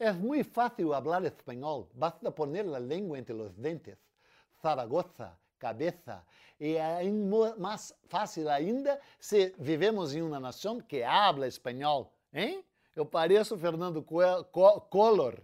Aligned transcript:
É 0.00 0.12
muito 0.12 0.48
fácil 0.50 0.90
falar 0.90 1.24
espanhol, 1.24 1.88
basta 1.92 2.30
poner 2.30 2.64
a 2.72 2.78
língua 2.78 3.18
entre 3.18 3.34
os 3.34 3.52
dentes. 3.56 3.96
Zaragoza, 4.62 5.36
cabeça. 5.58 6.24
E 6.60 6.76
é 6.76 7.02
mais 7.58 7.92
fácil 8.08 8.48
ainda 8.48 9.00
se 9.18 9.52
vivemos 9.58 10.14
em 10.14 10.22
uma 10.22 10.38
nação 10.38 10.80
que 10.80 11.02
habla 11.02 11.48
espanhol, 11.48 12.12
hein? 12.32 12.64
Eu 12.94 13.04
pareço 13.04 13.58
Fernando 13.58 14.00
Collor, 14.02 15.36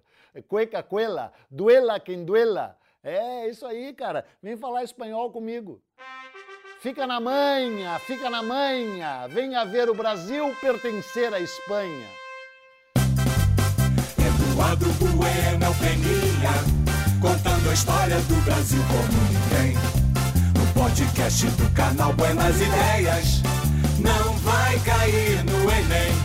cueca 0.49 0.83
cuela, 0.85 1.33
duela 1.51 1.99
quem 1.99 2.25
duela. 2.25 2.79
É 3.03 3.49
isso 3.49 3.67
aí, 3.67 3.93
cara. 3.93 4.25
Vem 4.41 4.57
falar 4.57 4.85
espanhol 4.85 5.31
comigo. 5.33 5.83
Fica 6.79 7.07
na 7.07 7.21
manha, 7.21 7.99
fica 8.01 8.31
na 8.31 8.43
manha. 8.43 9.27
Venha 9.29 9.65
ver 9.65 9.91
o 9.91 9.95
Brasil 9.95 10.55
pertencer 10.61 11.33
à 11.35 11.41
Espanha. 11.41 12.24
Eduardo 14.65 14.87
Bueno 15.15 15.75
Peninha, 15.75 16.55
contando 17.21 17.69
a 17.69 17.75
história 17.75 18.17
do 18.17 18.35
Brasil 18.47 18.83
como 18.89 19.23
ninguém. 19.29 19.77
No 20.55 20.67
podcast 20.73 21.47
do 21.47 21.71
canal 21.75 22.15
Buenas 22.15 22.57
Ideias, 22.57 23.43
não 23.99 24.33
vai 24.39 24.79
cair 24.79 25.45
no 25.45 25.71
Enem 25.71 26.24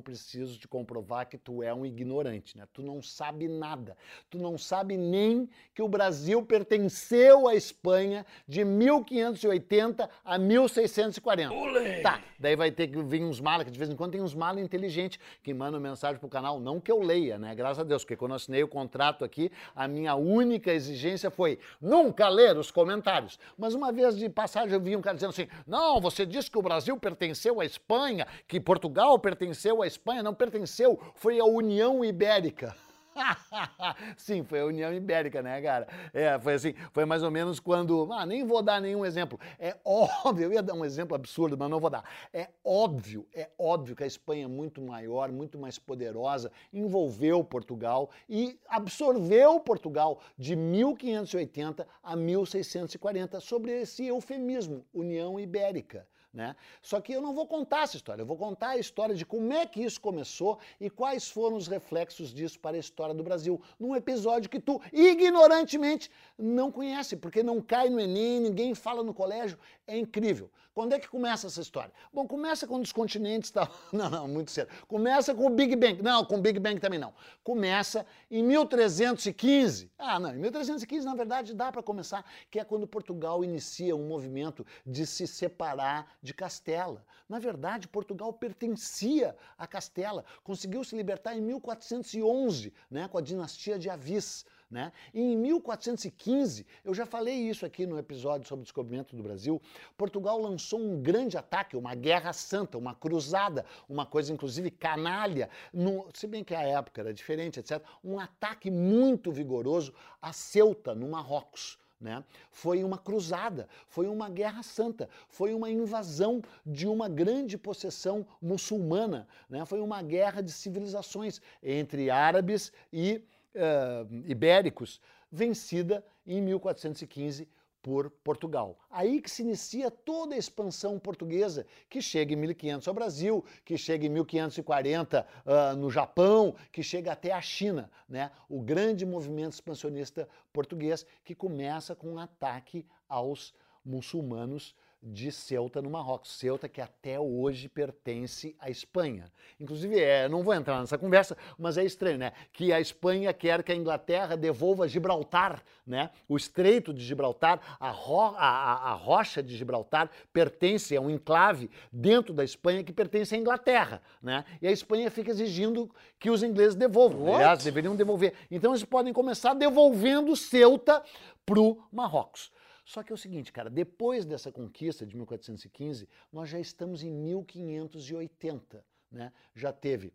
não 0.00 0.02
preciso 0.02 0.58
te 0.58 0.66
comprovar 0.66 1.28
que 1.28 1.36
tu 1.36 1.62
é 1.62 1.72
um 1.74 1.84
ignorante, 1.84 2.56
né? 2.56 2.66
Tu 2.72 2.82
não 2.82 3.02
sabe 3.02 3.46
nada. 3.46 3.96
Tu 4.30 4.38
não 4.38 4.56
sabe 4.56 4.96
nem 4.96 5.48
que 5.74 5.82
o 5.82 5.88
Brasil 5.88 6.42
pertenceu 6.42 7.46
à 7.46 7.54
Espanha 7.54 8.24
de 8.48 8.64
1580 8.64 10.08
a 10.24 10.38
1640. 10.38 11.54
Olê. 11.54 12.00
Tá, 12.00 12.22
daí 12.38 12.56
vai 12.56 12.70
ter 12.70 12.88
que 12.88 13.02
vir 13.02 13.22
uns 13.22 13.40
malas, 13.40 13.64
que 13.64 13.70
de 13.70 13.78
vez 13.78 13.90
em 13.90 13.96
quando 13.96 14.12
tem 14.12 14.22
uns 14.22 14.34
malas 14.34 14.62
inteligentes 14.62 15.20
que 15.42 15.52
mandam 15.52 15.78
mensagem 15.78 16.18
pro 16.18 16.28
canal, 16.28 16.58
não 16.58 16.80
que 16.80 16.90
eu 16.90 17.02
leia, 17.02 17.38
né? 17.38 17.54
Graças 17.54 17.80
a 17.80 17.84
Deus, 17.84 18.02
porque 18.02 18.16
quando 18.16 18.30
eu 18.30 18.36
assinei 18.36 18.62
o 18.62 18.68
contrato 18.68 19.24
aqui, 19.24 19.52
a 19.76 19.86
minha 19.86 20.14
única 20.14 20.72
exigência 20.72 21.30
foi 21.30 21.58
nunca 21.80 22.28
ler 22.28 22.56
os 22.56 22.70
comentários. 22.70 23.38
Mas 23.58 23.74
uma 23.74 23.92
vez 23.92 24.16
de 24.16 24.28
passagem 24.30 24.72
eu 24.72 24.80
vi 24.80 24.96
um 24.96 25.02
cara 25.02 25.14
dizendo 25.14 25.30
assim: 25.30 25.48
"Não, 25.66 26.00
você 26.00 26.24
disse 26.24 26.50
que 26.50 26.58
o 26.58 26.62
Brasil 26.62 26.96
pertenceu 26.96 27.60
à 27.60 27.66
Espanha, 27.66 28.26
que 28.48 28.58
Portugal 28.58 29.18
pertenceu 29.18 29.50
pertenceu 29.50 29.82
à 29.82 29.86
Espanha, 29.90 30.22
não 30.22 30.34
pertenceu, 30.34 30.98
foi 31.14 31.38
à 31.38 31.44
União 31.44 32.04
Ibérica. 32.04 32.74
Sim, 34.16 34.42
foi 34.42 34.60
a 34.60 34.66
União 34.66 34.92
Ibérica, 34.92 35.42
né, 35.42 35.60
cara? 35.60 35.86
É, 36.12 36.38
foi 36.38 36.54
assim, 36.54 36.74
foi 36.92 37.04
mais 37.04 37.22
ou 37.22 37.30
menos 37.30 37.60
quando. 37.60 38.12
Ah, 38.12 38.24
nem 38.24 38.44
vou 38.44 38.62
dar 38.62 38.80
nenhum 38.80 39.04
exemplo. 39.04 39.38
É 39.58 39.76
óbvio, 39.84 40.44
eu 40.44 40.52
ia 40.52 40.62
dar 40.62 40.74
um 40.74 40.84
exemplo 40.84 41.14
absurdo, 41.14 41.56
mas 41.58 41.70
não 41.70 41.80
vou 41.80 41.90
dar. 41.90 42.04
É 42.32 42.48
óbvio, 42.64 43.26
é 43.34 43.50
óbvio 43.58 43.96
que 43.96 44.04
a 44.04 44.06
Espanha 44.06 44.44
é 44.44 44.48
muito 44.48 44.80
maior, 44.80 45.30
muito 45.30 45.58
mais 45.58 45.78
poderosa, 45.78 46.50
envolveu 46.72 47.42
Portugal 47.44 48.10
e 48.28 48.58
absorveu 48.68 49.60
Portugal 49.60 50.20
de 50.36 50.56
1580 50.56 51.86
a 52.02 52.16
1640, 52.16 53.40
sobre 53.40 53.72
esse 53.72 54.06
eufemismo, 54.06 54.84
União 54.92 55.38
Ibérica. 55.38 56.06
Né? 56.32 56.54
Só 56.80 57.00
que 57.00 57.12
eu 57.12 57.20
não 57.20 57.34
vou 57.34 57.44
contar 57.44 57.82
essa 57.82 57.96
história, 57.96 58.22
eu 58.22 58.26
vou 58.26 58.36
contar 58.36 58.70
a 58.70 58.78
história 58.78 59.16
de 59.16 59.26
como 59.26 59.52
é 59.52 59.66
que 59.66 59.82
isso 59.82 60.00
começou 60.00 60.60
e 60.80 60.88
quais 60.88 61.28
foram 61.28 61.56
os 61.56 61.66
reflexos 61.66 62.32
disso 62.32 62.60
para 62.60 62.76
a 62.76 62.80
história 62.80 63.12
do 63.12 63.24
Brasil, 63.24 63.60
num 63.80 63.96
episódio 63.96 64.48
que 64.48 64.60
tu 64.60 64.80
ignorantemente 64.92 66.08
não 66.38 66.70
conhece, 66.70 67.16
porque 67.16 67.42
não 67.42 67.60
cai 67.60 67.90
no 67.90 67.98
Enem, 67.98 68.40
ninguém 68.40 68.76
fala 68.76 69.02
no 69.02 69.12
colégio, 69.12 69.58
é 69.88 69.98
incrível. 69.98 70.48
Quando 70.72 70.92
é 70.92 71.00
que 71.00 71.08
começa 71.08 71.48
essa 71.48 71.60
história? 71.60 71.92
Bom, 72.12 72.26
começa 72.26 72.66
quando 72.66 72.84
os 72.84 72.92
continentes 72.92 73.48
estavam. 73.48 73.74
Não, 73.92 74.08
não, 74.08 74.28
muito 74.28 74.50
cedo. 74.50 74.70
Começa 74.86 75.34
com 75.34 75.46
o 75.46 75.50
Big 75.50 75.74
Bang. 75.74 76.00
Não, 76.00 76.24
com 76.24 76.36
o 76.36 76.40
Big 76.40 76.58
Bang 76.58 76.80
também 76.80 76.98
não. 76.98 77.12
Começa 77.42 78.06
em 78.30 78.42
1315. 78.42 79.90
Ah, 79.98 80.18
não, 80.18 80.30
em 80.30 80.38
1315, 80.38 81.04
na 81.04 81.14
verdade, 81.14 81.54
dá 81.54 81.72
para 81.72 81.82
começar, 81.82 82.24
que 82.50 82.58
é 82.58 82.64
quando 82.64 82.86
Portugal 82.86 83.44
inicia 83.44 83.96
um 83.96 84.06
movimento 84.06 84.64
de 84.86 85.04
se 85.06 85.26
separar 85.26 86.16
de 86.22 86.34
Castela. 86.34 87.04
Na 87.28 87.38
verdade, 87.38 87.88
Portugal 87.88 88.32
pertencia 88.32 89.36
a 89.56 89.66
Castela, 89.66 90.24
conseguiu 90.42 90.82
se 90.84 90.96
libertar 90.96 91.36
em 91.36 91.40
1411, 91.40 92.72
né, 92.90 93.08
com 93.08 93.18
a 93.18 93.22
dinastia 93.22 93.78
de 93.78 93.88
Avis. 93.88 94.44
Né? 94.70 94.92
E 95.12 95.20
em 95.20 95.36
1415, 95.36 96.64
eu 96.84 96.94
já 96.94 97.04
falei 97.04 97.34
isso 97.34 97.66
aqui 97.66 97.86
no 97.86 97.98
episódio 97.98 98.46
sobre 98.46 98.60
o 98.60 98.64
descobrimento 98.64 99.16
do 99.16 99.22
Brasil, 99.22 99.60
Portugal 99.96 100.40
lançou 100.40 100.78
um 100.80 101.02
grande 101.02 101.36
ataque, 101.36 101.76
uma 101.76 101.96
guerra 101.96 102.32
santa, 102.32 102.78
uma 102.78 102.94
cruzada, 102.94 103.66
uma 103.88 104.06
coisa 104.06 104.32
inclusive 104.32 104.70
canalha, 104.70 105.50
no, 105.72 106.06
se 106.14 106.28
bem 106.28 106.44
que 106.44 106.54
a 106.54 106.62
época 106.62 107.00
era 107.00 107.12
diferente, 107.12 107.58
etc. 107.58 107.82
Um 108.04 108.20
ataque 108.20 108.70
muito 108.70 109.32
vigoroso 109.32 109.92
a 110.22 110.32
Ceuta, 110.32 110.94
no 110.94 111.08
Marrocos. 111.08 111.76
Né? 112.00 112.24
Foi 112.50 112.82
uma 112.82 112.96
cruzada, 112.96 113.68
foi 113.86 114.08
uma 114.08 114.30
guerra 114.30 114.62
santa, 114.62 115.08
foi 115.28 115.52
uma 115.52 115.68
invasão 115.68 116.42
de 116.64 116.86
uma 116.86 117.08
grande 117.08 117.58
possessão 117.58 118.26
muçulmana, 118.40 119.28
né? 119.50 119.66
foi 119.66 119.80
uma 119.80 120.00
guerra 120.00 120.40
de 120.40 120.50
civilizações 120.50 121.42
entre 121.62 122.08
árabes 122.08 122.72
e 122.90 123.22
uh, 123.54 124.22
ibéricos, 124.26 125.00
vencida 125.30 126.02
em 126.26 126.40
1415 126.40 127.46
por 127.82 128.10
Portugal. 128.10 128.78
Aí 128.90 129.20
que 129.20 129.30
se 129.30 129.42
inicia 129.42 129.90
toda 129.90 130.34
a 130.34 130.38
expansão 130.38 130.98
portuguesa, 130.98 131.66
que 131.88 132.02
chega 132.02 132.34
em 132.34 132.36
1500 132.36 132.88
ao 132.88 132.94
Brasil, 132.94 133.44
que 133.64 133.78
chega 133.78 134.06
em 134.06 134.08
1540 134.08 135.20
uh, 135.20 135.50
ah, 135.50 135.74
no 135.74 135.90
Japão, 135.90 136.54
que 136.70 136.82
chega 136.82 137.12
até 137.12 137.32
a 137.32 137.40
China, 137.40 137.90
né? 138.08 138.30
O 138.48 138.60
grande 138.60 139.06
movimento 139.06 139.54
expansionista 139.54 140.28
português 140.52 141.06
que 141.24 141.34
começa 141.34 141.94
com 141.94 142.14
um 142.14 142.18
ataque 142.18 142.86
aos 143.08 143.54
muçulmanos 143.84 144.74
de 145.02 145.32
Ceuta 145.32 145.80
no 145.80 145.90
Marrocos. 145.90 146.32
Ceuta 146.32 146.68
que 146.68 146.80
até 146.80 147.18
hoje 147.18 147.68
pertence 147.68 148.54
à 148.58 148.68
Espanha. 148.70 149.30
Inclusive, 149.58 149.98
é, 149.98 150.28
não 150.28 150.42
vou 150.42 150.54
entrar 150.54 150.80
nessa 150.80 150.98
conversa, 150.98 151.36
mas 151.58 151.78
é 151.78 151.84
estranho, 151.84 152.18
né? 152.18 152.32
Que 152.52 152.72
a 152.72 152.80
Espanha 152.80 153.32
quer 153.32 153.62
que 153.62 153.72
a 153.72 153.74
Inglaterra 153.74 154.36
devolva 154.36 154.86
Gibraltar, 154.86 155.62
né? 155.86 156.10
O 156.28 156.36
Estreito 156.36 156.92
de 156.92 157.02
Gibraltar, 157.02 157.60
a, 157.78 157.90
ro 157.90 158.20
a, 158.36 158.90
a 158.90 158.92
rocha 158.92 159.42
de 159.42 159.56
Gibraltar 159.56 160.10
pertence 160.32 160.96
a 160.96 161.00
um 161.00 161.10
enclave 161.10 161.70
dentro 161.92 162.34
da 162.34 162.44
Espanha 162.44 162.84
que 162.84 162.92
pertence 162.92 163.34
à 163.34 163.38
Inglaterra, 163.38 164.02
né? 164.22 164.44
E 164.60 164.66
a 164.66 164.72
Espanha 164.72 165.10
fica 165.10 165.30
exigindo 165.30 165.90
que 166.18 166.30
os 166.30 166.42
ingleses 166.42 166.74
devolvam. 166.74 167.22
What? 167.22 167.36
Aliás, 167.36 167.64
deveriam 167.64 167.96
devolver. 167.96 168.34
Então 168.50 168.72
eles 168.72 168.84
podem 168.84 169.12
começar 169.12 169.54
devolvendo 169.54 170.36
Ceuta 170.36 171.02
para 171.44 171.60
o 171.60 171.82
Marrocos. 171.90 172.52
Só 172.84 173.02
que 173.02 173.12
é 173.12 173.14
o 173.14 173.18
seguinte, 173.18 173.52
cara, 173.52 173.70
depois 173.70 174.24
dessa 174.24 174.50
conquista 174.50 175.06
de 175.06 175.16
1415, 175.16 176.08
nós 176.32 176.48
já 176.48 176.58
estamos 176.58 177.02
em 177.02 177.10
1580, 177.10 178.84
né? 179.10 179.32
Já 179.54 179.72
teve 179.72 180.12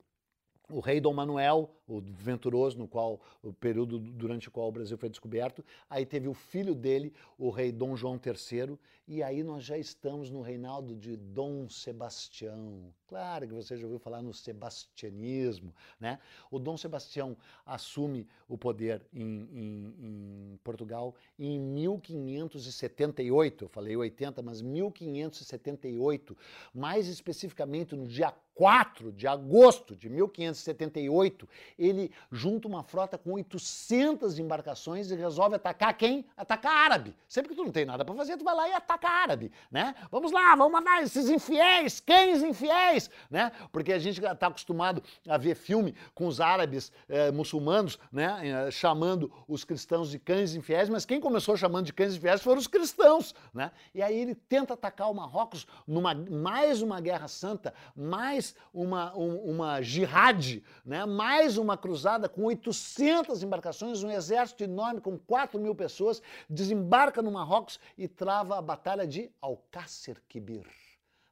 o 0.70 0.80
rei 0.80 1.00
Dom 1.00 1.14
Manuel, 1.14 1.70
o 1.88 2.02
venturoso, 2.02 2.78
no 2.78 2.88
qual 2.88 3.20
o 3.44 3.53
período 3.53 4.00
durante 4.00 4.48
o 4.48 4.52
qual 4.52 4.68
o 4.68 4.72
Brasil 4.72 4.98
foi 4.98 5.09
descoberto. 5.09 5.64
Aí 5.90 6.06
teve 6.06 6.28
o 6.28 6.34
filho 6.34 6.74
dele, 6.74 7.14
o 7.38 7.50
rei 7.50 7.72
Dom 7.72 7.96
João 7.96 8.20
III, 8.24 8.78
e 9.08 9.22
aí 9.22 9.44
nós 9.44 9.64
já 9.64 9.78
estamos 9.78 10.31
no 10.31 10.42
reinado 10.42 10.96
de 10.96 11.16
Dom 11.16 11.70
Sebastião. 11.70 12.92
Claro 13.08 13.48
que 13.48 13.53
você 13.53 13.78
já 13.78 13.84
ouviu 13.84 14.00
falar 14.00 14.24
no 14.24 14.34
sebastianismo, 14.34 15.72
né? 16.00 16.18
O 16.50 16.58
Dom 16.58 16.76
Sebastião 16.76 17.38
assume 17.64 18.28
o 18.47 18.58
poder 18.58 19.06
em, 19.14 19.22
em, 19.22 19.94
em 20.00 20.59
Portugal 20.64 21.14
em 21.38 21.59
1578, 21.59 23.66
eu 23.66 23.70
falei 23.70 23.96
80, 23.96 24.42
mas 24.42 24.59
1578, 24.62 26.36
mais 26.74 27.08
especificamente 27.08 27.96
no 27.96 28.08
dia 28.08 28.34
4 28.56 29.12
de 29.12 29.28
agosto 29.28 29.96
de 29.96 30.10
1578, 30.10 31.48
ele 31.78 32.10
junta 32.32 32.68
uma 32.70 32.84
frota 32.84 33.18
com 33.18 33.34
800 33.34 34.40
embarcações 34.40 35.12
e 35.12 35.16
resolve 35.16 35.58
atacar 35.58 35.94
quem? 35.94 36.26
Atacar 36.38 36.72
árabe. 36.72 37.14
Sempre 37.28 37.50
que 37.50 37.56
tu 37.56 37.66
não 37.66 37.72
tem 37.72 37.84
nada 37.85 38.06
para 38.06 38.16
fazer, 38.16 38.38
tu 38.38 38.46
vai 38.46 38.56
lá 38.56 38.70
e 38.70 38.74
ataca 38.74 39.09
árabe, 39.09 39.52
né? 39.70 39.94
Vamos 40.09 40.32
lá, 40.32 40.56
vamos 40.56 40.72
matar 40.72 41.03
esses 41.03 41.29
infiéis, 41.29 42.00
cães 42.00 42.41
infiéis, 42.41 43.09
né? 43.29 43.52
Porque 43.74 43.91
a 43.91 44.00
gente 44.00 44.24
está 44.24 44.47
acostumado 44.47 45.03
a 45.28 45.38
ver 45.38 45.56
filme 45.56 45.94
com 46.14 46.26
os 46.26 46.40
árabes 46.40 46.94
eh, 47.09 47.32
muçulmanos, 47.32 48.00
né? 48.09 48.40
Eh, 48.41 48.72
chamando 48.72 49.32
os 49.50 49.66
cristãos 49.66 50.09
de 50.09 50.18
cães 50.18 50.56
infiéis, 50.56 50.88
mas 50.88 51.06
quem 51.06 51.20
começou 51.20 51.58
chamando 51.58 51.88
de 51.88 51.94
cães 51.94 52.16
infiéis 52.16 52.41
foram 52.41 52.59
os 52.59 52.68
cristãos, 52.68 53.35
né? 53.53 53.72
E 53.94 54.02
aí 54.02 54.18
ele 54.18 54.34
tenta 54.34 54.76
atacar 54.76 55.12
o 55.12 55.14
Marrocos 55.14 55.68
numa 55.85 56.14
mais 56.14 56.82
uma 56.82 57.02
guerra 57.02 57.28
santa, 57.28 57.74
mais 57.94 58.45
mais 58.46 58.56
uma, 58.74 59.18
um, 59.18 59.38
uma 59.52 59.82
jihad, 59.82 60.62
né? 60.86 61.06
mais 61.06 61.58
uma 61.58 61.78
cruzada 61.78 62.28
com 62.30 62.44
800 62.44 63.42
embarcações, 63.42 64.03
um 64.03 64.12
exército 64.12 64.64
enorme 64.64 65.02
com 65.02 65.18
4 65.18 65.59
mil 65.59 65.74
pessoas, 65.74 66.22
desembarca 66.50 67.22
no 67.22 67.32
Marrocos 67.32 67.80
e 67.97 68.08
trava 68.08 68.58
a 68.58 68.62
batalha 68.62 69.08
de 69.08 69.32
Alcácer 69.42 70.22
Quibir. 70.28 70.68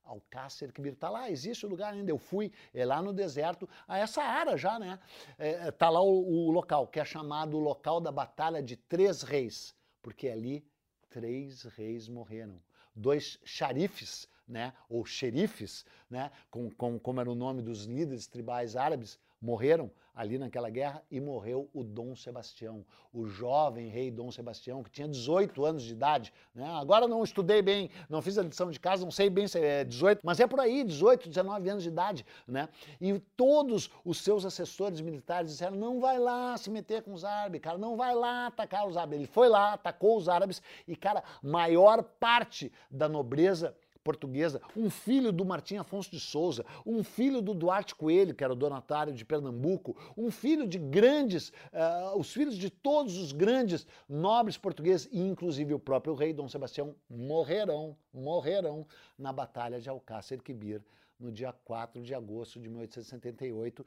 Alcácer 0.03 0.71
Quibir. 0.71 0.93
Está 0.93 1.09
lá, 1.09 1.29
existe 1.29 1.65
o 1.65 1.69
lugar 1.69 1.93
ainda. 1.93 2.11
Eu 2.11 2.17
fui 2.17 2.51
é 2.73 2.85
lá 2.85 3.01
no 3.01 3.13
deserto, 3.13 3.69
a 3.87 3.97
essa 3.97 4.21
área 4.23 4.57
já, 4.57 4.79
né? 4.79 4.99
É, 5.37 5.71
tá 5.71 5.89
lá 5.89 6.01
o, 6.01 6.47
o 6.47 6.51
local, 6.51 6.87
que 6.87 6.99
é 6.99 7.05
chamado 7.05 7.57
o 7.57 7.59
local 7.59 8.01
da 8.01 8.11
Batalha 8.11 8.61
de 8.61 8.75
Três 8.75 9.21
Reis, 9.21 9.75
porque 10.01 10.27
ali 10.27 10.65
três 11.09 11.63
reis 11.63 12.09
morreram. 12.09 12.59
Dois 12.95 13.39
xarifes, 13.43 14.27
né, 14.47 14.73
ou 14.89 15.05
xerifes, 15.05 15.85
né, 16.09 16.31
com, 16.49 16.69
com, 16.71 16.99
como 16.99 17.19
era 17.19 17.31
o 17.31 17.35
nome 17.35 17.61
dos 17.61 17.85
líderes 17.85 18.27
tribais 18.27 18.75
árabes, 18.75 19.19
morreram 19.41 19.91
ali 20.15 20.37
naquela 20.37 20.69
guerra 20.69 21.03
e 21.09 21.19
morreu 21.19 21.69
o 21.73 21.83
Dom 21.83 22.15
Sebastião, 22.15 22.85
o 23.11 23.25
jovem 23.25 23.89
rei 23.89 24.11
Dom 24.11 24.31
Sebastião, 24.31 24.83
que 24.83 24.91
tinha 24.91 25.07
18 25.07 25.65
anos 25.65 25.83
de 25.83 25.91
idade. 25.91 26.31
Né? 26.53 26.65
Agora 26.65 27.07
não 27.07 27.23
estudei 27.23 27.61
bem, 27.61 27.89
não 28.07 28.21
fiz 28.21 28.37
a 28.37 28.43
lição 28.43 28.69
de 28.69 28.79
casa, 28.79 29.03
não 29.03 29.11
sei 29.11 29.29
bem 29.29 29.47
se 29.47 29.59
é 29.59 29.83
18, 29.83 30.21
mas 30.23 30.39
é 30.39 30.45
por 30.45 30.59
aí, 30.59 30.83
18, 30.83 31.29
19 31.29 31.69
anos 31.69 31.83
de 31.83 31.89
idade. 31.89 32.25
Né? 32.47 32.69
E 33.01 33.19
todos 33.35 33.89
os 34.05 34.19
seus 34.19 34.45
assessores 34.45 35.01
militares 35.01 35.49
disseram: 35.49 35.75
não 35.75 35.99
vai 35.99 36.19
lá 36.19 36.55
se 36.57 36.69
meter 36.69 37.01
com 37.01 37.13
os 37.13 37.25
árabes, 37.25 37.61
cara, 37.61 37.77
não 37.77 37.97
vai 37.97 38.13
lá 38.13 38.47
atacar 38.47 38.87
os 38.87 38.95
árabes. 38.95 39.17
Ele 39.17 39.27
foi 39.27 39.49
lá, 39.49 39.73
atacou 39.73 40.17
os 40.17 40.29
árabes 40.29 40.61
e, 40.87 40.95
cara, 40.95 41.23
maior 41.41 42.03
parte 42.03 42.71
da 42.89 43.09
nobreza 43.09 43.75
portuguesa, 44.03 44.61
um 44.75 44.89
filho 44.89 45.31
do 45.31 45.45
Martim 45.45 45.77
Afonso 45.77 46.11
de 46.11 46.19
Souza, 46.19 46.65
um 46.85 47.03
filho 47.03 47.41
do 47.41 47.53
Duarte 47.53 47.95
Coelho, 47.95 48.35
que 48.35 48.43
era 48.43 48.51
o 48.51 48.55
donatário 48.55 49.13
de 49.13 49.23
Pernambuco, 49.23 49.95
um 50.17 50.29
filho 50.29 50.67
de 50.67 50.77
grandes, 50.77 51.49
uh, 51.49 52.17
os 52.17 52.31
filhos 52.31 52.57
de 52.57 52.69
todos 52.69 53.17
os 53.17 53.31
grandes 53.31 53.87
nobres 54.07 54.57
portugueses, 54.57 55.07
e 55.11 55.19
inclusive 55.19 55.73
o 55.73 55.79
próprio 55.79 56.13
rei 56.13 56.33
Dom 56.33 56.49
Sebastião, 56.49 56.95
morrerão, 57.09 57.95
morrerão 58.13 58.85
na 59.17 59.31
Batalha 59.31 59.79
de 59.79 59.89
Alcácer 59.89 60.41
Quibir, 60.41 60.81
no 61.19 61.31
dia 61.31 61.53
4 61.53 62.01
de 62.01 62.13
agosto 62.13 62.59
de 62.59 62.69
1878, 62.69 63.85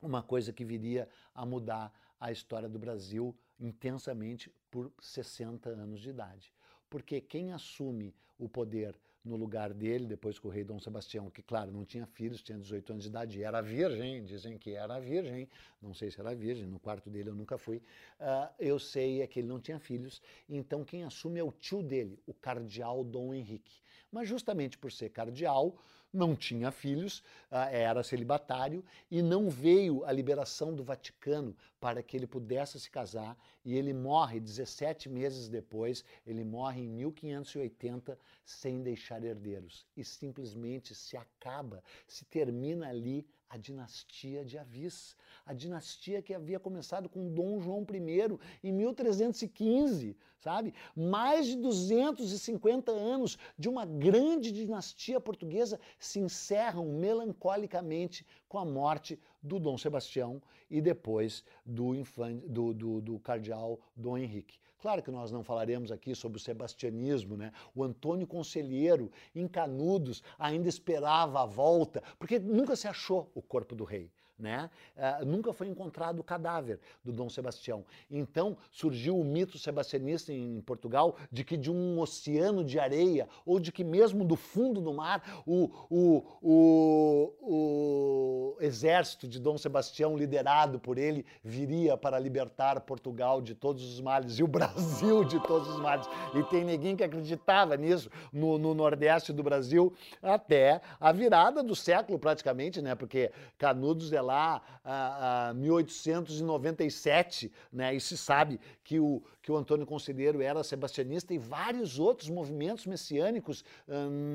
uma 0.00 0.22
coisa 0.22 0.52
que 0.52 0.64
viria 0.64 1.08
a 1.34 1.44
mudar 1.44 1.92
a 2.20 2.30
história 2.30 2.68
do 2.68 2.78
Brasil 2.78 3.36
intensamente 3.58 4.52
por 4.70 4.92
60 5.00 5.70
anos 5.70 6.00
de 6.00 6.10
idade. 6.10 6.52
Porque 6.88 7.20
quem 7.20 7.52
assume 7.52 8.14
o 8.38 8.48
poder 8.48 8.94
no 9.26 9.36
lugar 9.36 9.74
dele, 9.74 10.06
depois 10.06 10.38
que 10.38 10.46
o 10.46 10.50
rei 10.50 10.62
Dom 10.62 10.78
Sebastião, 10.78 11.28
que 11.28 11.42
claro, 11.42 11.72
não 11.72 11.84
tinha 11.84 12.06
filhos, 12.06 12.40
tinha 12.40 12.56
18 12.56 12.92
anos 12.92 13.04
de 13.04 13.10
idade, 13.10 13.42
era 13.42 13.60
virgem, 13.60 14.24
dizem 14.24 14.56
que 14.56 14.74
era 14.74 15.00
virgem, 15.00 15.48
não 15.82 15.92
sei 15.92 16.10
se 16.10 16.20
era 16.20 16.34
virgem, 16.34 16.66
no 16.66 16.78
quarto 16.78 17.10
dele 17.10 17.30
eu 17.30 17.34
nunca 17.34 17.58
fui, 17.58 17.78
uh, 18.20 18.48
eu 18.58 18.78
sei 18.78 19.20
é 19.22 19.26
que 19.26 19.40
ele 19.40 19.48
não 19.48 19.60
tinha 19.60 19.80
filhos, 19.80 20.22
então 20.48 20.84
quem 20.84 21.02
assume 21.02 21.40
é 21.40 21.44
o 21.44 21.50
tio 21.50 21.82
dele, 21.82 22.18
o 22.24 22.32
cardeal 22.32 23.02
Dom 23.02 23.34
Henrique. 23.34 23.82
Mas 24.16 24.30
justamente 24.30 24.78
por 24.78 24.90
ser 24.90 25.10
cardeal, 25.10 25.76
não 26.10 26.34
tinha 26.34 26.70
filhos, 26.70 27.22
ah, 27.50 27.70
era 27.70 28.02
celibatário 28.02 28.82
e 29.10 29.20
não 29.20 29.50
veio 29.50 30.06
a 30.06 30.10
liberação 30.10 30.74
do 30.74 30.82
Vaticano 30.82 31.54
para 31.78 32.02
que 32.02 32.16
ele 32.16 32.26
pudesse 32.26 32.80
se 32.80 32.90
casar 32.90 33.36
e 33.62 33.76
ele 33.76 33.92
morre 33.92 34.40
17 34.40 35.10
meses 35.10 35.50
depois, 35.50 36.02
ele 36.26 36.44
morre 36.44 36.80
em 36.80 36.88
1580 36.88 38.18
sem 38.42 38.82
deixar 38.82 39.22
herdeiros 39.22 39.86
e 39.94 40.02
simplesmente 40.02 40.94
se 40.94 41.14
acaba, 41.14 41.84
se 42.08 42.24
termina 42.24 42.88
ali 42.88 43.26
a 43.48 43.56
dinastia 43.56 44.44
de 44.44 44.58
Avis, 44.58 45.16
a 45.44 45.52
dinastia 45.52 46.20
que 46.20 46.34
havia 46.34 46.58
começado 46.58 47.08
com 47.08 47.32
Dom 47.32 47.60
João 47.60 47.86
I 47.90 48.68
em 48.68 48.72
1315, 48.72 50.16
sabe? 50.38 50.74
Mais 50.94 51.46
de 51.46 51.56
250 51.56 52.90
anos 52.90 53.38
de 53.58 53.68
uma 53.68 53.84
grande 53.84 54.50
dinastia 54.50 55.20
portuguesa 55.20 55.80
se 55.98 56.18
encerram 56.18 56.86
melancolicamente 56.92 58.26
com 58.48 58.58
a 58.58 58.64
morte 58.64 59.18
do 59.42 59.58
Dom 59.58 59.78
Sebastião 59.78 60.42
e 60.68 60.80
depois 60.80 61.44
do, 61.64 61.94
infante, 61.94 62.46
do, 62.48 62.74
do, 62.74 63.00
do 63.00 63.18
cardeal 63.20 63.80
Dom 63.94 64.18
Henrique. 64.18 64.58
Claro 64.78 65.02
que 65.02 65.10
nós 65.10 65.32
não 65.32 65.42
falaremos 65.42 65.90
aqui 65.90 66.14
sobre 66.14 66.38
o 66.38 66.40
sebastianismo, 66.40 67.36
né? 67.36 67.52
O 67.74 67.82
Antônio 67.82 68.26
Conselheiro, 68.26 69.10
em 69.34 69.48
Canudos, 69.48 70.22
ainda 70.38 70.68
esperava 70.68 71.42
a 71.42 71.46
volta, 71.46 72.02
porque 72.18 72.38
nunca 72.38 72.76
se 72.76 72.86
achou 72.86 73.30
o 73.34 73.40
corpo 73.40 73.74
do 73.74 73.84
rei 73.84 74.10
né? 74.38 74.70
Uh, 74.96 75.24
nunca 75.24 75.52
foi 75.52 75.68
encontrado 75.68 76.18
o 76.18 76.24
cadáver 76.24 76.78
do 77.04 77.12
Dom 77.12 77.28
Sebastião. 77.28 77.84
Então 78.10 78.56
surgiu 78.70 79.18
o 79.18 79.24
mito 79.24 79.58
sebastianista 79.58 80.32
em 80.32 80.60
Portugal 80.60 81.16
de 81.30 81.44
que 81.44 81.56
de 81.56 81.70
um 81.70 81.98
oceano 81.98 82.64
de 82.64 82.78
areia 82.78 83.28
ou 83.44 83.58
de 83.58 83.72
que 83.72 83.82
mesmo 83.82 84.24
do 84.24 84.36
fundo 84.36 84.80
do 84.80 84.92
mar 84.92 85.42
o, 85.46 85.70
o, 85.90 86.24
o, 86.42 87.34
o 87.40 88.56
exército 88.60 89.26
de 89.26 89.38
Dom 89.38 89.56
Sebastião, 89.56 90.16
liderado 90.16 90.78
por 90.78 90.98
ele, 90.98 91.24
viria 91.42 91.96
para 91.96 92.18
libertar 92.18 92.80
Portugal 92.80 93.40
de 93.40 93.54
todos 93.54 93.82
os 93.82 94.00
males 94.00 94.38
e 94.38 94.42
o 94.42 94.48
Brasil 94.48 95.24
de 95.24 95.40
todos 95.46 95.68
os 95.68 95.80
males. 95.80 96.06
E 96.34 96.42
tem 96.44 96.64
ninguém 96.64 96.96
que 96.96 97.04
acreditava 97.04 97.76
nisso 97.76 98.10
no, 98.32 98.58
no 98.58 98.74
Nordeste 98.74 99.32
do 99.32 99.42
Brasil 99.42 99.92
até 100.22 100.80
a 101.00 101.12
virada 101.12 101.62
do 101.62 101.74
século 101.74 102.18
praticamente, 102.18 102.82
né? 102.82 102.94
Porque 102.94 103.30
Canudos 103.58 104.12
é 104.12 104.20
lá 104.26 104.60
a, 104.84 105.48
a 105.48 105.54
1897, 105.54 107.52
né? 107.72 107.94
E 107.94 108.00
se 108.00 108.16
sabe 108.16 108.60
que 108.82 108.98
o, 108.98 109.22
que 109.40 109.50
o 109.52 109.56
Antônio 109.56 109.86
Conselheiro 109.86 110.42
era 110.42 110.62
sebastianista 110.64 111.32
e 111.32 111.38
vários 111.38 111.98
outros 111.98 112.28
movimentos 112.28 112.86
messiânicos 112.86 113.64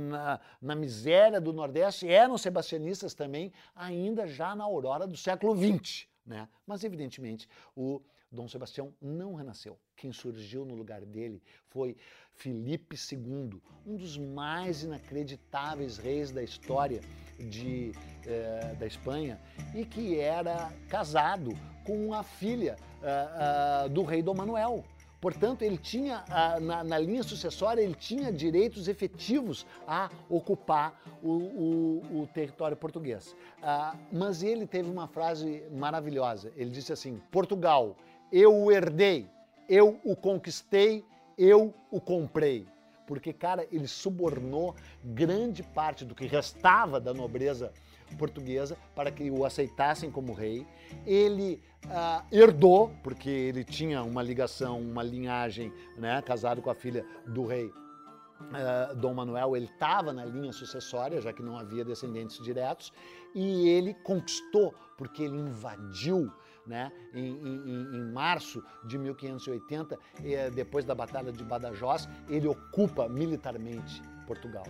na, 0.09 0.39
na 0.61 0.75
miséria 0.75 1.41
do 1.41 1.51
Nordeste 1.51 2.07
eram 2.07 2.38
sebastianistas 2.38 3.13
também, 3.13 3.51
ainda 3.75 4.25
já 4.25 4.55
na 4.55 4.63
aurora 4.63 5.05
do 5.05 5.17
século 5.17 5.55
XX. 5.55 6.07
Né? 6.25 6.47
Mas, 6.65 6.83
evidentemente, 6.83 7.49
o 7.75 8.01
Dom 8.31 8.48
Sebastião 8.48 8.94
não 9.01 9.36
renasceu. 9.36 9.78
Quem 9.95 10.13
surgiu 10.13 10.63
no 10.63 10.74
lugar 10.74 11.01
dele 11.01 11.42
foi 11.68 11.98
Filipe 12.33 12.95
II, 12.95 13.62
um 13.86 13.98
dos 13.98 14.18
mais 14.18 14.83
inacreditáveis 14.83 15.98
reis 15.98 16.31
da 16.31 16.42
história 16.42 17.01
de, 17.38 17.92
eh, 18.25 18.75
da 18.80 18.88
Espanha 18.88 19.39
e 19.75 19.83
que 19.83 20.18
era 20.18 20.72
casado 20.88 21.51
com 21.83 22.13
a 22.13 22.24
filha 22.24 22.78
uh, 23.01 23.86
uh, 23.86 23.89
do 23.89 24.04
rei 24.04 24.22
Dom 24.22 24.36
Manuel. 24.36 24.83
Portanto, 25.19 25.62
ele 25.62 25.78
tinha, 25.78 26.25
na, 26.62 26.83
na, 26.83 26.98
linha 26.98 27.22
sucessória, 27.22 27.80
ele 27.83 27.94
tinha 27.94 28.31
direitos 28.31 28.88
efetivos 28.88 29.68
a 29.86 30.10
ocupar 30.28 31.00
o, 31.22 31.30
o, 31.30 32.22
o 32.22 32.28
território 32.33 32.75
português. 32.75 33.36
Uh, 33.60 33.95
mas 34.12 34.42
ele 34.42 34.66
teve 34.66 34.89
uma 34.89 35.07
frase 35.07 35.63
maravilhosa. 35.72 36.51
Ele 36.56 36.72
disse 36.72 36.92
assim: 36.92 37.22
Portugal, 37.31 37.95
eu 38.31 38.56
o 38.56 38.71
herdei, 38.71 39.30
eu 39.68 40.00
o 40.04 40.16
conquistei, 40.16 41.04
eu 41.38 41.73
o 41.90 42.00
comprei. 42.00 42.66
Porque, 43.06 43.33
cara, 43.33 43.68
ele 43.71 43.88
subornou 43.88 44.76
grande 45.04 45.64
parte 45.64 46.06
do 46.06 46.16
que 46.16 46.26
restava 46.26 47.00
da 47.00 47.14
nobreza 47.14 47.73
portuguesa 48.18 48.78
para 48.95 49.11
que 49.11 49.30
o 49.30 49.45
aceitassem 49.45 50.11
como 50.11 50.33
rei. 50.33 50.66
Ele 51.06 51.61
uh, 51.85 52.23
herdou, 52.31 52.92
porque 53.04 53.30
ele 53.30 53.64
tinha 53.64 54.04
uma 54.04 54.21
ligação, 54.21 54.80
uma 54.80 55.04
linhagem, 55.04 55.73
né, 55.97 56.21
casado 56.21 56.61
com 56.61 56.69
a 56.69 56.76
filha 56.76 57.06
do 57.28 57.45
rei 57.45 57.66
uh, 57.66 58.95
Dom 58.95 59.14
Manuel, 59.14 59.56
ele 59.56 59.66
estava 59.66 60.11
na 60.14 60.26
linha 60.26 60.52
sucessória, 60.52 61.21
já 61.21 61.31
que 61.33 61.42
não 61.42 61.57
havia 61.57 61.85
descendentes 61.85 62.44
diretos, 62.44 62.92
e 63.33 63.68
ele 63.69 63.94
conquistou, 63.94 64.73
porque 64.97 65.23
ele 65.23 65.38
invadiu 65.38 66.31
né, 66.65 66.91
em, 67.13 67.27
em, 67.27 67.95
em 67.97 68.11
março 68.11 68.63
de 68.85 68.97
1580, 68.97 69.97
eh, 70.23 70.49
depois 70.51 70.85
da 70.85 70.95
Batalha 70.95 71.31
de 71.31 71.44
Badajoz, 71.44 72.07
ele 72.30 72.47
ocupa 72.47 73.07
militarmente 73.09 74.01
Portugal. 74.25 74.65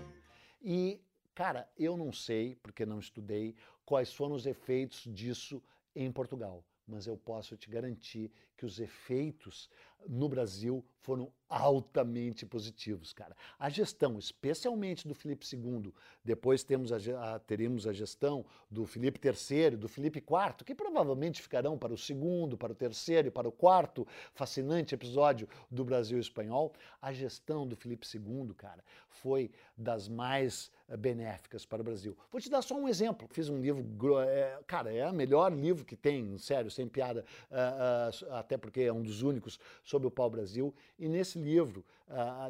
E 0.61 1.01
Cara, 1.33 1.67
eu 1.77 1.95
não 1.95 2.11
sei, 2.11 2.55
porque 2.55 2.85
não 2.85 2.99
estudei, 2.99 3.55
quais 3.85 4.13
foram 4.13 4.35
os 4.35 4.45
efeitos 4.45 5.03
disso 5.11 5.63
em 5.95 6.11
Portugal, 6.11 6.63
mas 6.85 7.07
eu 7.07 7.17
posso 7.17 7.55
te 7.55 7.69
garantir 7.69 8.31
que 8.61 8.65
os 8.67 8.79
efeitos 8.79 9.67
no 10.07 10.29
Brasil 10.29 10.85
foram 11.01 11.31
altamente 11.49 12.45
positivos, 12.45 13.11
cara. 13.11 13.35
A 13.59 13.69
gestão, 13.69 14.17
especialmente 14.17 15.07
do 15.07 15.15
Felipe 15.15 15.45
II, 15.51 15.91
depois 16.23 16.63
temos 16.63 16.91
a, 16.93 16.97
a, 17.35 17.39
teremos 17.39 17.87
a 17.87 17.91
gestão 17.91 18.45
do 18.69 18.85
Felipe 18.85 19.19
III, 19.27 19.71
do 19.71 19.89
Felipe 19.89 20.19
IV, 20.19 20.63
que 20.63 20.75
provavelmente 20.75 21.41
ficarão 21.41 21.77
para 21.77 21.93
o 21.93 21.97
segundo, 21.97 22.57
para 22.57 22.71
o 22.71 22.75
terceiro 22.75 23.27
e 23.27 23.31
para 23.31 23.49
o 23.49 23.51
quarto 23.51 24.07
fascinante 24.33 24.95
episódio 24.95 25.49
do 25.69 25.83
Brasil 25.83 26.19
espanhol. 26.19 26.71
A 27.01 27.11
gestão 27.11 27.67
do 27.67 27.75
Felipe 27.75 28.07
II, 28.07 28.53
cara, 28.55 28.83
foi 29.09 29.51
das 29.75 30.07
mais 30.07 30.71
eh, 30.87 30.95
benéficas 30.95 31.65
para 31.65 31.81
o 31.81 31.83
Brasil. 31.83 32.15
Vou 32.31 32.39
te 32.39 32.49
dar 32.49 32.61
só 32.61 32.75
um 32.75 32.87
exemplo. 32.87 33.27
Fiz 33.31 33.49
um 33.49 33.59
livro, 33.59 33.83
é, 34.19 34.59
cara, 34.67 34.93
é 34.93 35.09
o 35.09 35.13
melhor 35.13 35.51
livro 35.51 35.83
que 35.83 35.97
tem, 35.97 36.37
sério, 36.37 36.71
sem 36.71 36.87
piada, 36.87 37.25
uh, 37.49 38.39
uh, 38.39 38.43
até 38.51 38.57
porque 38.57 38.81
é 38.81 38.91
um 38.91 39.01
dos 39.01 39.21
únicos 39.21 39.57
sobre 39.81 40.07
o 40.07 40.11
pau-brasil. 40.11 40.73
E 40.99 41.07
nesse 41.07 41.39
livro, 41.39 41.85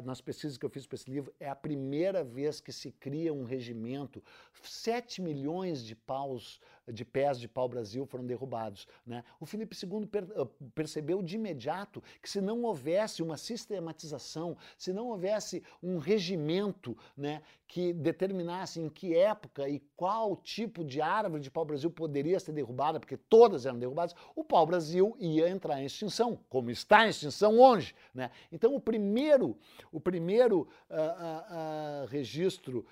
nas 0.04 0.20
pesquisas 0.20 0.58
que 0.58 0.66
eu 0.66 0.70
fiz 0.70 0.86
para 0.86 0.96
esse 0.96 1.10
livro, 1.10 1.32
é 1.38 1.48
a 1.48 1.54
primeira 1.54 2.24
vez 2.24 2.60
que 2.60 2.72
se 2.72 2.90
cria 2.90 3.32
um 3.32 3.44
regimento. 3.44 4.22
7 4.62 5.22
milhões 5.22 5.84
de 5.84 5.94
paus, 5.94 6.60
de 6.88 7.04
pés 7.04 7.38
de 7.38 7.48
pau 7.48 7.68
Brasil 7.68 8.04
foram 8.06 8.26
derrubados. 8.26 8.86
Né? 9.06 9.24
O 9.38 9.46
Felipe 9.46 9.76
II 9.76 10.06
per, 10.06 10.24
uh, 10.24 10.46
percebeu 10.74 11.22
de 11.22 11.36
imediato 11.36 12.02
que 12.20 12.28
se 12.28 12.40
não 12.40 12.62
houvesse 12.62 13.22
uma 13.22 13.36
sistematização, 13.36 14.56
se 14.76 14.92
não 14.92 15.08
houvesse 15.08 15.62
um 15.82 15.98
regimento 15.98 16.96
né, 17.16 17.42
que 17.66 17.92
determinasse 17.92 18.80
em 18.80 18.88
que 18.88 19.16
época 19.16 19.68
e 19.68 19.80
qual 19.96 20.36
tipo 20.36 20.84
de 20.84 21.00
árvore 21.00 21.42
de 21.42 21.50
pau-brasil 21.50 21.90
poderia 21.90 22.38
ser 22.38 22.52
derrubada, 22.52 23.00
porque 23.00 23.16
todas 23.16 23.64
eram 23.64 23.78
derrubadas, 23.78 24.14
o 24.34 24.44
pau-brasil 24.44 25.16
ia 25.18 25.48
entrar 25.48 25.80
em 25.80 25.86
extinção, 25.86 26.38
como 26.48 26.70
está 26.70 27.06
em 27.06 27.10
extinção 27.10 27.58
hoje. 27.58 27.94
Né? 28.12 28.30
Então, 28.50 28.74
o 28.74 28.80
primeiro, 28.80 29.51
o 29.90 30.00
primeiro 30.00 30.60
uh, 30.60 32.04
uh, 32.04 32.06
registro 32.06 32.84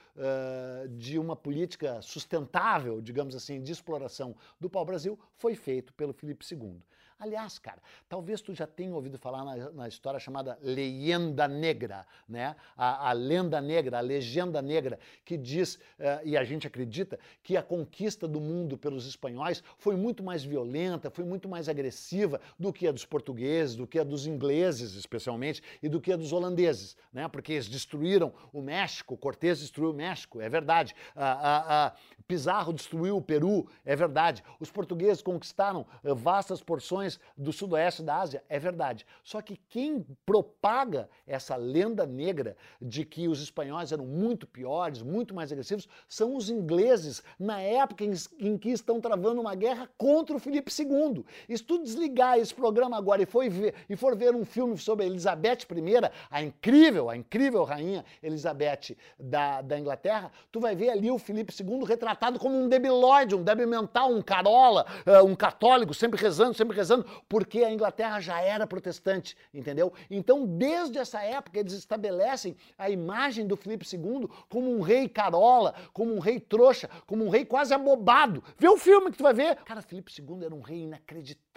de 0.97 1.19
uma 1.19 1.35
política 1.35 2.02
sustentável, 2.02 3.00
digamos 3.00 3.35
assim, 3.35 3.62
de 3.62 3.73
exploração 3.73 4.37
do 4.59 4.69
pau-brasil 4.69 5.19
foi 5.35 5.55
feito 5.55 5.95
pelo 5.95 6.12
Filipe 6.12 6.45
II. 6.50 6.76
Aliás, 7.21 7.59
cara, 7.59 7.83
talvez 8.09 8.41
tu 8.41 8.55
já 8.55 8.67
tenha 8.67 8.95
ouvido 8.95 9.19
falar 9.19 9.45
na, 9.45 9.71
na 9.73 9.87
história 9.87 10.19
chamada 10.19 10.59
Leyenda 10.62 11.47
Negra, 11.47 12.07
né? 12.27 12.57
A, 12.75 13.11
a, 13.11 13.12
lenda 13.12 13.61
negra, 13.61 13.99
a 13.99 14.00
legenda 14.00 14.62
negra, 14.62 14.99
que 15.23 15.37
diz, 15.37 15.75
uh, 15.75 16.25
e 16.25 16.35
a 16.35 16.43
gente 16.45 16.67
acredita, 16.67 17.19
que 17.43 17.59
a 17.59 17.62
conquista 17.62 18.27
do 18.27 18.41
mundo 18.41 18.79
pelos 18.79 19.07
espanhóis 19.07 19.62
foi 19.77 19.97
muito 19.97 20.23
mais 20.23 20.43
violenta, 20.43 21.11
foi 21.11 21.23
muito 21.23 21.47
mais 21.47 21.69
agressiva 21.69 22.41
do 22.59 22.73
que 22.73 22.89
a 22.89 22.93
dos 22.93 23.05
portugueses, 23.05 23.77
do 23.77 23.87
que 23.87 23.99
a 23.99 24.05
dos 24.05 24.27
ingleses, 24.27 24.95
especialmente, 24.95 25.62
e 25.83 25.91
do 25.91 26.00
que 26.00 26.15
a 26.15 26.17
dos 26.17 26.33
holandeses, 26.33 26.97
né? 27.12 27.29
Porque 27.29 27.53
eles 27.53 27.69
destruíram 27.69 28.33
o 28.50 28.62
México, 28.62 29.15
Cortés 29.15 29.61
destruiu 29.61 29.91
o 29.91 29.95
México, 29.95 30.41
é 30.41 30.49
verdade. 30.49 30.95
Uh, 31.15 31.21
uh, 31.21 32.23
Pizarro 32.27 32.73
destruiu 32.73 33.19
o 33.19 33.23
Peru, 33.23 33.69
é 33.85 33.95
verdade. 33.95 34.43
Os 34.59 34.71
portugueses 34.71 35.21
conquistaram 35.21 35.85
vastas 36.03 36.62
porções 36.62 37.10
regiões 37.11 37.21
do 37.37 37.52
sudoeste 37.52 38.02
da 38.02 38.19
Ásia, 38.19 38.43
é 38.49 38.59
verdade. 38.59 39.07
Só 39.25 39.40
que 39.40 39.57
quem 39.69 40.07
propaga 40.25 41.09
essa 41.26 41.57
lenda 41.57 42.07
negra 42.07 42.57
de 42.81 43.05
que 43.05 43.26
os 43.29 43.43
espanhóis 43.43 43.93
eram 43.93 44.05
muito 44.05 44.47
piores, 44.47 45.02
muito 45.02 45.35
mais 45.35 45.50
agressivos, 45.50 45.88
são 46.09 46.37
os 46.37 46.50
ingleses, 46.50 47.23
na 47.38 47.61
época 47.61 48.05
em, 48.05 48.12
em 48.38 48.59
que 48.59 48.71
estão 48.71 49.00
travando 49.00 49.40
uma 49.40 49.55
guerra 49.55 49.88
contra 49.97 50.37
o 50.37 50.38
Felipe 50.38 50.71
II. 50.71 51.25
E 51.49 51.57
se 51.57 51.64
tu 51.64 51.83
desligar 51.83 52.38
esse 52.38 52.55
programa 52.55 52.97
agora 52.97 53.23
e 53.23 53.26
for 53.26 53.49
ver, 53.49 53.75
e 53.88 53.97
for 53.97 54.14
ver 54.17 54.35
um 54.35 54.45
filme 54.45 54.76
sobre 54.76 55.07
Elizabeth 55.07 55.67
I, 55.71 56.11
a 56.31 56.43
incrível, 56.43 57.09
a 57.09 57.17
incrível 57.17 57.64
rainha 57.64 58.05
Elizabeth 58.23 58.97
da, 59.19 59.62
da 59.62 59.79
Inglaterra, 59.79 60.31
tu 60.52 60.61
vai 60.61 60.76
ver 60.76 60.90
ali 60.90 61.11
o 61.11 61.19
Felipe 61.19 61.52
II 61.59 61.85
retratado 61.85 62.38
como 62.38 62.57
um 62.57 62.69
debilóide, 62.69 63.35
um 63.35 63.43
débil 63.43 63.67
mental, 63.67 64.12
um 64.12 64.21
carola, 64.21 64.87
uh, 65.07 65.25
um 65.25 65.35
católico, 65.35 65.95
sempre 65.95 66.21
rezando, 66.21 66.55
sempre 66.55 66.76
rezando 66.76 67.00
porque 67.28 67.64
a 67.64 67.71
Inglaterra 67.71 68.21
já 68.21 68.40
era 68.40 68.66
protestante, 68.66 69.37
entendeu? 69.52 69.92
Então, 70.11 70.47
desde 70.47 70.99
essa 70.99 71.23
época, 71.23 71.59
eles 71.59 71.73
estabelecem 71.73 72.57
a 72.78 72.88
imagem 72.90 73.47
do 73.47 73.57
Filipe 73.57 73.87
II 73.92 74.28
como 74.49 74.71
um 74.71 74.80
rei 74.80 75.09
carola, 75.09 75.75
como 75.92 76.14
um 76.14 76.19
rei 76.19 76.38
trouxa, 76.38 76.88
como 77.07 77.25
um 77.25 77.28
rei 77.28 77.45
quase 77.45 77.75
abobado. 77.75 78.42
Vê 78.59 78.69
o 78.69 78.76
filme 78.76 79.11
que 79.11 79.19
tu 79.19 79.25
vai 79.25 79.35
ver. 79.35 79.57
Cara, 79.57 79.83
Filipe 79.83 80.12
II 80.19 80.45
era 80.45 80.54
um 80.54 80.61
rei 80.61 80.83
inacreditável, 80.83 81.50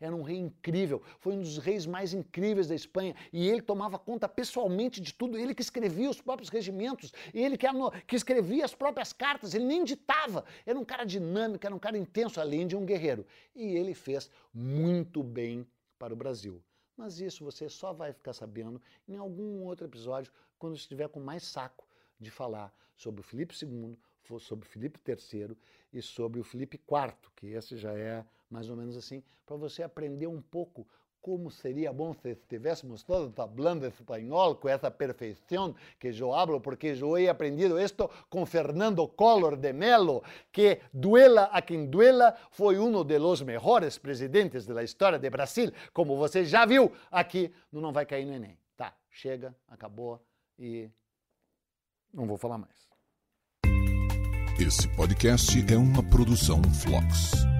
era 0.00 0.14
um 0.14 0.22
rei 0.22 0.36
incrível, 0.36 1.02
foi 1.18 1.34
um 1.34 1.40
dos 1.40 1.58
reis 1.58 1.86
mais 1.86 2.12
incríveis 2.12 2.68
da 2.68 2.74
Espanha 2.74 3.14
e 3.32 3.48
ele 3.48 3.62
tomava 3.62 3.98
conta 3.98 4.28
pessoalmente 4.28 5.00
de 5.00 5.12
tudo, 5.12 5.38
ele 5.38 5.54
que 5.54 5.62
escrevia 5.62 6.10
os 6.10 6.20
próprios 6.20 6.48
regimentos, 6.48 7.12
ele 7.32 7.56
que, 7.56 7.66
que 8.06 8.16
escrevia 8.16 8.64
as 8.64 8.74
próprias 8.74 9.12
cartas, 9.12 9.54
ele 9.54 9.64
nem 9.64 9.84
ditava. 9.84 10.44
Era 10.64 10.78
um 10.78 10.84
cara 10.84 11.04
dinâmico, 11.04 11.66
era 11.66 11.74
um 11.74 11.78
cara 11.78 11.96
intenso, 11.96 12.40
além 12.40 12.66
de 12.66 12.76
um 12.76 12.84
guerreiro. 12.84 13.26
E 13.54 13.76
ele 13.76 13.94
fez 13.94 14.30
muito 14.52 15.22
bem 15.22 15.66
para 15.98 16.12
o 16.12 16.16
Brasil. 16.16 16.62
Mas 16.96 17.20
isso 17.20 17.44
você 17.44 17.68
só 17.68 17.92
vai 17.92 18.12
ficar 18.12 18.32
sabendo 18.32 18.80
em 19.06 19.16
algum 19.16 19.62
outro 19.64 19.86
episódio, 19.86 20.32
quando 20.58 20.76
estiver 20.76 21.08
com 21.08 21.20
mais 21.20 21.44
saco 21.44 21.86
de 22.18 22.30
falar 22.30 22.74
sobre 22.96 23.20
o 23.20 23.24
Felipe 23.24 23.54
II, 23.62 23.96
sobre 24.40 24.66
o 24.66 24.70
Felipe 24.70 24.98
III 25.06 25.56
e 25.92 26.00
sobre 26.00 26.40
o 26.40 26.44
Felipe 26.44 26.76
IV, 26.76 27.14
que 27.36 27.48
esse 27.48 27.76
já 27.76 27.92
é 27.92 28.24
mais 28.50 28.68
ou 28.68 28.76
menos 28.76 28.96
assim, 28.96 29.22
para 29.44 29.56
você 29.56 29.82
aprender 29.82 30.26
um 30.26 30.40
pouco 30.40 30.86
como 31.26 31.50
seria 31.50 31.92
bom 31.92 32.14
se 32.14 32.30
estivéssemos 32.30 33.02
todos 33.02 33.34
falando 33.34 33.84
espanhol 33.84 34.54
com 34.54 34.68
essa 34.68 34.88
perfeição 34.92 35.74
que 35.98 36.06
eu 36.06 36.32
hablo, 36.32 36.60
porque 36.60 36.94
eu 37.00 37.18
he 37.18 37.28
aprendido 37.28 37.80
isto 37.80 38.08
com 38.30 38.46
Fernando 38.46 39.08
Collor 39.08 39.56
de 39.56 39.72
Mello, 39.72 40.22
que 40.52 40.80
duela 40.92 41.50
a 41.52 41.60
quem 41.60 41.84
duela, 41.84 42.36
foi 42.52 42.78
um 42.78 43.02
dos 43.02 43.42
melhores 43.42 43.98
presidentes 43.98 44.66
da 44.66 44.84
história 44.84 45.18
de 45.18 45.28
Brasil, 45.28 45.72
como 45.92 46.16
você 46.16 46.44
já 46.44 46.64
viu 46.64 46.92
aqui 47.10 47.52
no 47.72 47.80
Não 47.80 47.92
Vai 47.92 48.06
Cair 48.06 48.24
no 48.24 48.32
Enem. 48.32 48.56
Tá, 48.76 48.94
chega, 49.10 49.52
acabou 49.66 50.24
e 50.56 50.88
não 52.14 52.24
vou 52.24 52.36
falar 52.36 52.58
mais. 52.58 52.86
Esse 54.60 54.86
podcast 54.94 55.50
é 55.72 55.76
uma 55.76 56.08
produção 56.08 56.62
Flux. 56.62 57.55